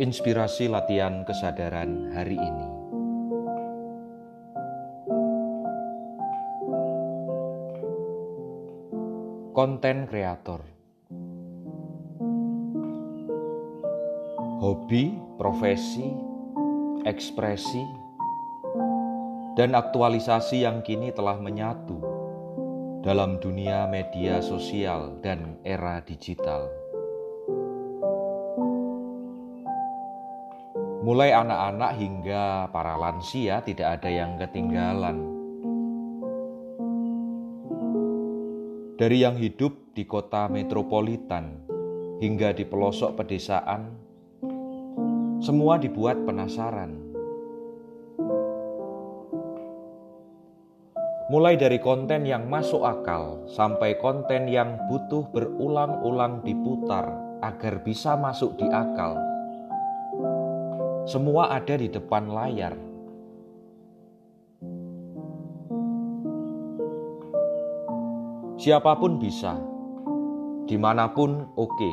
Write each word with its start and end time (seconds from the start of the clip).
Inspirasi 0.00 0.64
latihan 0.72 1.28
kesadaran 1.28 2.16
hari 2.16 2.40
ini. 2.40 2.68
Konten 9.52 10.08
kreator. 10.08 10.64
Hobi, 14.64 15.20
profesi, 15.36 16.08
ekspresi, 17.04 17.84
dan 19.60 19.76
aktualisasi 19.76 20.64
yang 20.64 20.80
kini 20.80 21.12
telah 21.12 21.36
menyatu 21.36 22.00
dalam 23.04 23.36
dunia 23.36 23.84
media 23.84 24.40
sosial 24.40 25.20
dan 25.20 25.60
era 25.60 26.00
digital. 26.00 26.89
Mulai 31.00 31.32
anak-anak 31.32 31.96
hingga 31.96 32.68
para 32.68 32.92
lansia 33.00 33.64
tidak 33.64 33.96
ada 33.96 34.12
yang 34.12 34.36
ketinggalan. 34.36 35.16
Dari 39.00 39.16
yang 39.24 39.40
hidup 39.40 39.96
di 39.96 40.04
kota 40.04 40.52
metropolitan 40.52 41.64
hingga 42.20 42.52
di 42.52 42.68
pelosok 42.68 43.16
pedesaan, 43.16 43.96
semua 45.40 45.80
dibuat 45.80 46.20
penasaran. 46.28 46.92
Mulai 51.32 51.56
dari 51.56 51.80
konten 51.80 52.28
yang 52.28 52.44
masuk 52.44 52.84
akal 52.84 53.48
sampai 53.48 53.96
konten 53.96 54.52
yang 54.52 54.76
butuh 54.92 55.24
berulang-ulang 55.32 56.44
diputar 56.44 57.08
agar 57.40 57.80
bisa 57.80 58.20
masuk 58.20 58.60
di 58.60 58.68
akal 58.68 59.30
semua 61.10 61.50
ada 61.50 61.74
di 61.74 61.90
depan 61.90 62.30
layar. 62.30 62.78
Siapa 68.54 68.94
pun 68.94 69.18
bisa, 69.18 69.58
di 70.70 70.78
mana 70.78 71.10
pun 71.10 71.50
oke, 71.58 71.90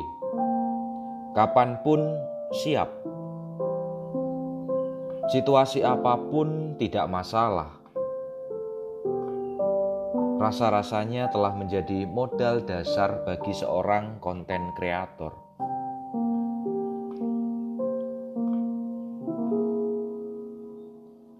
kapan 1.34 1.82
pun 1.82 2.14
siap. 2.62 2.86
Situasi 5.34 5.82
apa 5.82 6.14
pun 6.30 6.78
tidak 6.78 7.10
masalah. 7.10 7.74
Rasa-rasanya 10.38 11.34
telah 11.34 11.58
menjadi 11.58 12.06
modal 12.06 12.62
dasar 12.62 13.26
bagi 13.26 13.50
seorang 13.50 14.22
konten 14.22 14.70
kreator. 14.78 15.47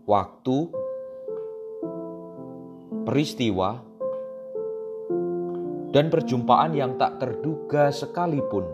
Waktu, 0.09 0.73
peristiwa, 3.05 3.85
dan 5.93 6.09
perjumpaan 6.09 6.73
yang 6.73 6.97
tak 6.97 7.21
terduga 7.21 7.93
sekalipun 7.93 8.65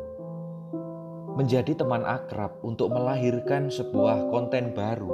menjadi 1.35 1.75
teman 1.75 2.07
akrab 2.07 2.63
untuk 2.63 2.95
melahirkan 2.95 3.67
sebuah 3.67 4.31
konten 4.31 4.71
baru. 4.79 5.11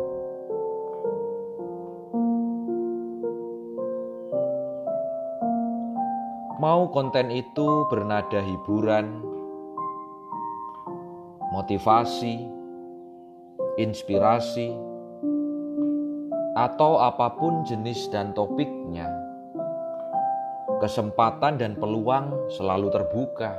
Mau 6.61 6.93
konten 6.93 7.33
itu 7.33 7.89
bernada 7.89 8.45
hiburan, 8.45 9.25
motivasi, 11.57 12.45
inspirasi, 13.81 14.90
atau 16.59 16.99
apa 16.99 17.31
pun 17.39 17.63
jenis 17.63 18.11
dan 18.11 18.35
topiknya, 18.35 19.07
kesempatan 20.83 21.61
dan 21.61 21.79
peluang 21.79 22.51
selalu 22.51 22.91
terbuka. 22.91 23.55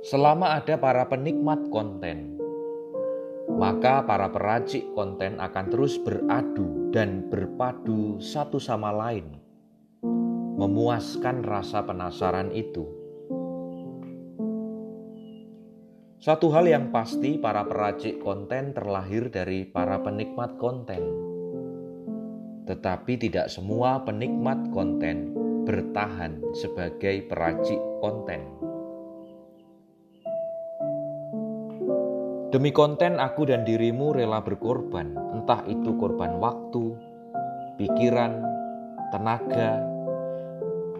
Selama 0.00 0.58
ada 0.58 0.74
para 0.74 1.06
penikmat 1.06 1.70
konten, 1.70 2.34
maka 3.54 4.02
para 4.02 4.26
peracik 4.32 4.90
konten 4.96 5.38
akan 5.38 5.66
terus 5.70 6.02
beradu 6.02 6.90
dan 6.90 7.30
berpadu 7.30 8.18
satu 8.18 8.58
sama 8.58 8.90
lain, 8.90 9.38
memuaskan 10.58 11.46
rasa 11.46 11.86
penasaran 11.86 12.50
itu. 12.50 12.99
Satu 16.20 16.52
hal 16.52 16.68
yang 16.68 16.92
pasti, 16.92 17.40
para 17.40 17.64
peracik 17.64 18.20
konten 18.20 18.76
terlahir 18.76 19.32
dari 19.32 19.64
para 19.64 20.04
penikmat 20.04 20.60
konten, 20.60 21.00
tetapi 22.68 23.16
tidak 23.16 23.48
semua 23.48 24.04
penikmat 24.04 24.68
konten 24.68 25.32
bertahan 25.64 26.44
sebagai 26.52 27.24
peracik 27.24 27.80
konten. 28.04 28.44
Demi 32.52 32.68
konten, 32.68 33.16
aku 33.16 33.48
dan 33.48 33.64
dirimu 33.64 34.12
rela 34.12 34.44
berkorban, 34.44 35.16
entah 35.16 35.64
itu 35.72 35.96
korban 35.96 36.36
waktu, 36.36 37.00
pikiran, 37.80 38.44
tenaga, 39.08 39.80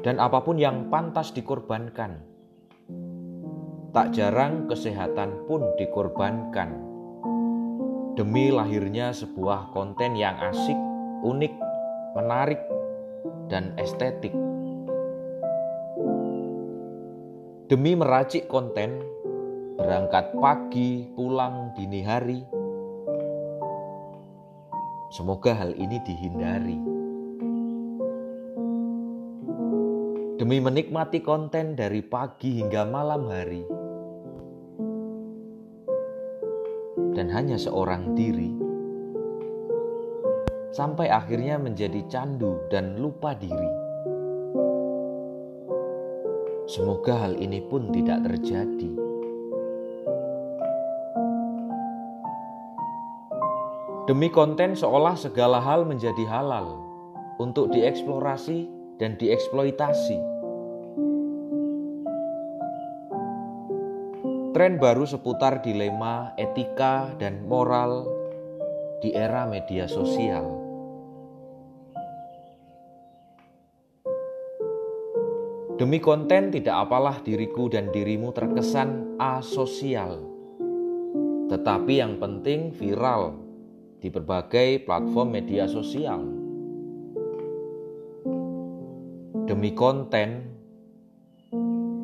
dan 0.01 0.17
apa 0.17 0.41
pun 0.41 0.57
yang 0.57 0.89
pantas 0.89 1.29
dikorbankan 1.37 2.30
Tak 3.91 4.15
jarang 4.15 4.71
kesehatan 4.71 5.51
pun 5.51 5.67
dikorbankan 5.75 6.79
demi 8.15 8.55
lahirnya 8.55 9.11
sebuah 9.11 9.75
konten 9.75 10.15
yang 10.15 10.39
asik, 10.39 10.79
unik, 11.27 11.51
menarik, 12.15 12.63
dan 13.51 13.75
estetik. 13.83 14.31
Demi 17.67 17.99
meracik 17.99 18.47
konten, 18.47 19.03
berangkat 19.75 20.39
pagi, 20.39 21.11
pulang 21.19 21.75
dini 21.75 22.07
hari. 22.07 22.47
Semoga 25.11 25.67
hal 25.67 25.75
ini 25.75 25.99
dihindari. 26.07 27.01
demi 30.41 30.57
menikmati 30.57 31.21
konten 31.21 31.77
dari 31.77 32.01
pagi 32.01 32.65
hingga 32.65 32.89
malam 32.89 33.29
hari, 33.29 33.61
dan 37.21 37.29
hanya 37.29 37.61
seorang 37.61 38.17
diri, 38.17 38.49
sampai 40.73 41.13
akhirnya 41.13 41.61
menjadi 41.61 42.01
candu 42.09 42.65
dan 42.73 42.97
lupa 42.97 43.37
diri. 43.37 43.69
Semoga 46.65 47.29
hal 47.29 47.37
ini 47.37 47.61
pun 47.61 47.93
tidak 47.93 48.25
terjadi. 48.25 48.93
Demi 54.09 54.33
konten 54.33 54.73
seolah 54.73 55.13
segala 55.13 55.61
hal 55.61 55.85
menjadi 55.85 56.25
halal 56.25 56.73
untuk 57.37 57.69
dieksplorasi 57.69 58.65
dan 58.97 59.21
dieksploitasi. 59.21 60.40
Tren 64.51 64.83
baru 64.83 65.07
seputar 65.07 65.63
dilema 65.63 66.35
etika 66.35 67.15
dan 67.19 67.47
moral 67.47 68.07
di 68.99 69.15
era 69.15 69.47
media 69.47 69.87
sosial. 69.87 70.59
Demi 75.79 75.97
konten 76.03 76.53
tidak 76.53 76.91
apalah 76.91 77.23
diriku 77.25 77.73
dan 77.73 77.89
dirimu 77.89 78.35
terkesan 78.37 79.17
asosial. 79.17 80.21
Tetapi 81.49 81.93
yang 81.99 82.21
penting 82.21 82.75
viral 82.77 83.39
di 84.03 84.13
berbagai 84.13 84.85
platform 84.85 85.41
media 85.41 85.65
sosial. 85.65 86.41
demi 89.51 89.75
konten 89.75 90.47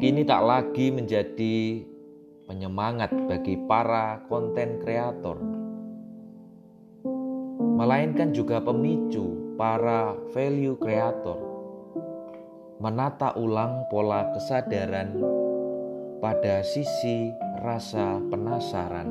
kini 0.03 0.27
tak 0.27 0.43
lagi 0.43 0.91
menjadi 0.91 1.87
penyemangat 2.47 3.11
bagi 3.27 3.59
para 3.67 4.23
konten 4.31 4.79
kreator, 4.81 5.39
melainkan 7.77 8.31
juga 8.33 8.63
pemicu 8.63 9.55
para 9.59 10.15
value 10.33 10.79
kreator 10.79 11.57
menata 12.77 13.33
ulang 13.41 13.89
pola 13.89 14.37
kesadaran 14.37 15.17
pada 16.21 16.61
sisi 16.61 17.33
rasa 17.65 18.21
penasaran. 18.29 19.09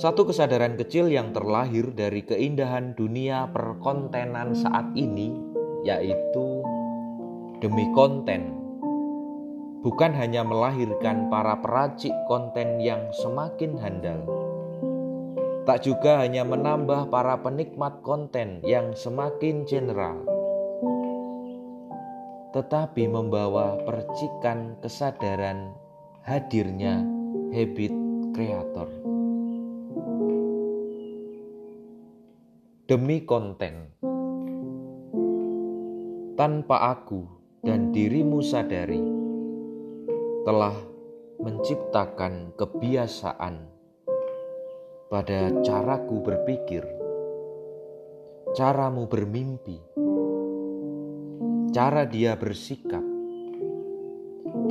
Satu 0.00 0.24
kesadaran 0.24 0.80
kecil 0.80 1.12
yang 1.12 1.30
terlahir 1.36 1.92
dari 1.92 2.24
keindahan 2.24 2.96
dunia 2.96 3.52
perkontenan 3.52 4.56
saat 4.56 4.90
ini 4.96 5.36
yaitu 5.84 6.64
demi 7.60 7.84
konten, 7.92 8.56
bukan 9.84 10.16
hanya 10.16 10.40
melahirkan 10.40 11.28
para 11.28 11.60
peracik 11.60 12.12
konten 12.24 12.80
yang 12.80 13.12
semakin 13.12 13.76
handal, 13.76 14.24
tak 15.68 15.84
juga 15.84 16.24
hanya 16.24 16.40
menambah 16.40 17.12
para 17.12 17.36
penikmat 17.44 18.00
konten 18.00 18.64
yang 18.64 18.96
semakin 18.96 19.68
general, 19.68 20.24
tetapi 22.56 23.04
membawa 23.12 23.76
percikan 23.84 24.80
kesadaran 24.80 25.76
hadirnya 26.24 27.04
habit 27.52 27.92
kreator. 28.32 28.88
Demi 32.88 33.22
konten, 33.28 33.92
tanpa 36.40 36.96
aku 36.96 37.39
dan 37.60 37.92
dirimu 37.92 38.40
sadari 38.40 39.04
telah 40.48 40.72
menciptakan 41.40 42.56
kebiasaan 42.56 43.68
pada 45.12 45.52
caraku 45.60 46.24
berpikir, 46.24 46.84
caramu 48.56 49.04
bermimpi, 49.04 49.76
cara 51.72 52.08
dia 52.08 52.36
bersikap, 52.40 53.04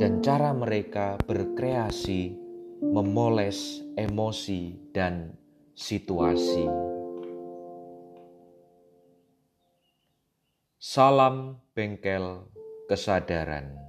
dan 0.02 0.18
cara 0.24 0.50
mereka 0.50 1.14
berkreasi, 1.22 2.34
memoles 2.82 3.84
emosi 3.94 4.90
dan 4.90 5.36
situasi. 5.76 6.66
Salam 10.80 11.60
bengkel 11.76 12.48
kesadaran. 12.90 13.79